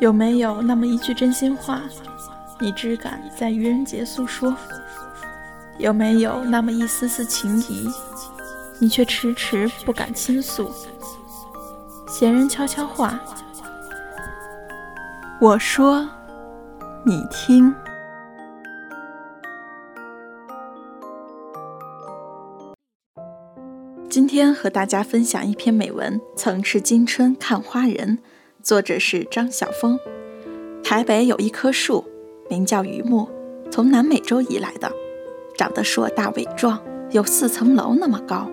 [0.00, 1.82] 有没有那么一句真心话，
[2.58, 4.56] 你只敢在愚人节诉说？
[5.76, 7.86] 有没有那么一丝丝情谊，
[8.78, 10.70] 你却迟迟不敢倾诉？
[12.08, 13.20] 闲人悄悄话，
[15.38, 16.08] 我说，
[17.04, 17.74] 你听。
[24.08, 28.16] 今天和大家分享一篇美文，《曾是今春看花人》。
[28.62, 29.98] 作者是张晓峰。
[30.82, 32.04] 台北有一棵树，
[32.48, 33.28] 名叫榆木，
[33.70, 34.92] 从南美洲移来的，
[35.56, 38.50] 长得硕大伟壮，有四层楼那么高。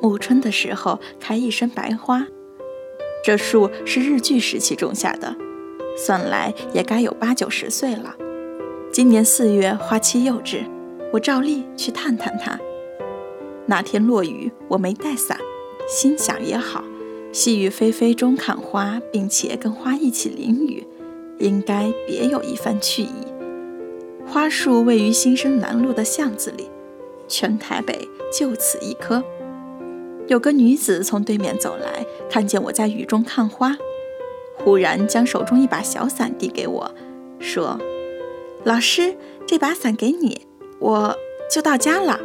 [0.00, 2.26] 暮春的时候开一身白花。
[3.24, 5.34] 这树是日据时期种下的，
[5.96, 8.14] 算来也该有八九十岁了。
[8.92, 10.64] 今年四月花期幼稚，
[11.12, 12.58] 我照例去探探它。
[13.66, 15.38] 那天落雨，我没带伞，
[15.88, 16.84] 心想也好。
[17.34, 20.86] 细雨霏霏中看花，并且跟花一起淋雨，
[21.40, 23.08] 应该别有一番趣意。
[24.24, 26.70] 花树位于新生南路的巷子里，
[27.26, 29.20] 全台北就此一棵。
[30.28, 33.76] 有个女子从对面走来，看见我在雨中看花，
[34.54, 36.94] 忽然将手中一把小伞递给我，
[37.40, 37.80] 说
[38.62, 40.42] ：“老师，这把伞给你，
[40.78, 41.16] 我
[41.50, 42.20] 就到家了。”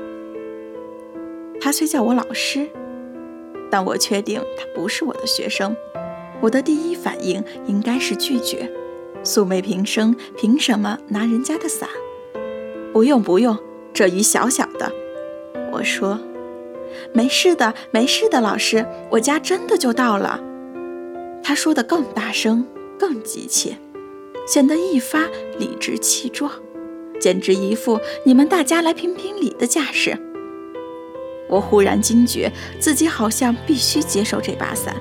[1.59, 2.69] 她虽叫我老师。
[3.69, 5.75] 但我确定他不是我的学生，
[6.41, 8.71] 我的第一反应应该是拒绝。
[9.23, 11.89] 素昧平生，凭什么拿人家的伞？
[12.93, 13.57] 不用不用，
[13.93, 14.91] 这雨小小的。
[15.71, 16.19] 我说，
[17.13, 20.41] 没事的，没事的，老师，我家真的就到了。
[21.43, 22.65] 他说的更大声，
[22.97, 23.75] 更急切，
[24.47, 26.51] 显得一发理直气壮，
[27.19, 30.17] 简直一副你们大家来评评理的架势。
[31.50, 34.95] 我忽然惊觉，自己好像必须接受这把伞。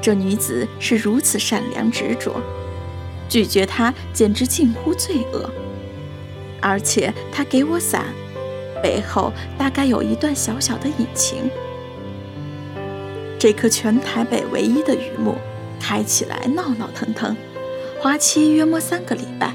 [0.00, 2.40] 这女子是如此善良执着，
[3.28, 5.50] 拒绝她简直近乎罪恶。
[6.62, 8.06] 而且她给我伞，
[8.82, 11.50] 背后大概有一段小小的隐情。
[13.38, 15.34] 这棵全台北唯一的榆木，
[15.80, 17.36] 开起来闹闹腾腾，
[18.00, 19.54] 花期约莫三个礼拜，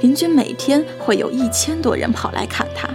[0.00, 2.88] 平均每天会有一千多人跑来看它。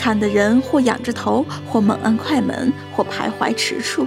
[0.00, 4.06] 看的人或仰着头，或猛按快门，或徘徊迟处。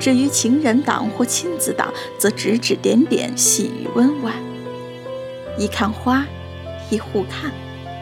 [0.00, 4.34] 至于情人党或亲子党，则指指点点，细语温婉。
[5.58, 6.24] 一看花，
[6.88, 7.52] 一互看。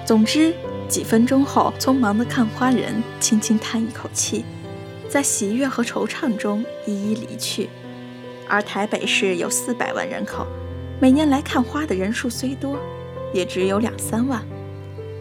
[0.06, 0.54] 总之，
[0.88, 4.44] 几分钟后，匆忙的看花人轻轻叹一口气，
[5.08, 7.68] 在喜悦和惆怅中一一离去。
[8.48, 10.46] 而台北市有四百万人口，
[11.00, 12.78] 每年来看花的人数虽多，
[13.34, 14.40] 也只有两三万。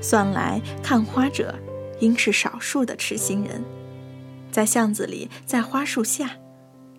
[0.02, 1.56] 算来看花者，
[2.00, 3.64] 应是少数的痴心人。
[4.52, 6.38] 在巷子里，在花树下，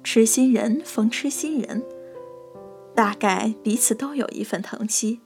[0.05, 1.83] 痴心人逢痴心人，
[2.95, 5.21] 大概彼此都有一份疼惜。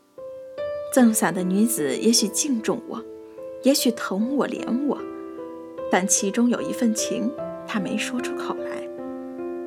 [0.95, 3.03] 赠伞的女子也许敬重我，
[3.63, 4.99] 也许疼我怜我，
[5.91, 7.31] 但其中有一份情，
[7.67, 8.87] 她没说出口来。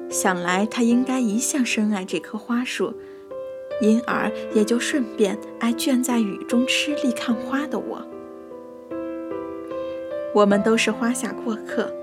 [0.10, 2.94] 想来她应该一向深爱这棵花树。
[3.82, 8.02] 因而也就顺便爱倦在雨中吃力看花的我。
[10.34, 11.94] 我们都是花下过客，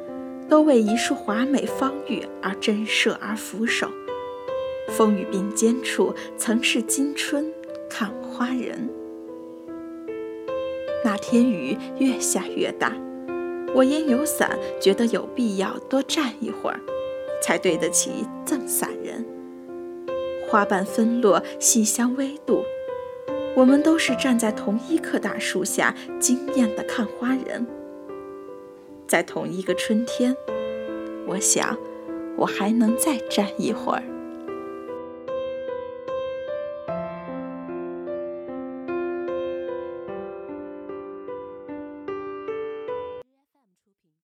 [0.49, 3.89] 都为一束华美芳玉而珍舍而俯首。
[4.89, 7.53] 风雨并肩处，曾是今春
[7.89, 8.91] 看花人。
[11.05, 12.93] 那天雨越下越大，
[13.75, 16.81] 我因有伞，觉得有必要多站一会儿，
[17.43, 19.25] 才对得起赠伞人。
[20.53, 22.63] 花瓣纷落，细香微度。
[23.57, 27.67] 我们都是站在同一棵大树下，惊艳的看花人。
[29.09, 30.37] 在同一个春天，
[31.27, 31.79] 我想，
[32.37, 34.03] 我还能再站一会儿。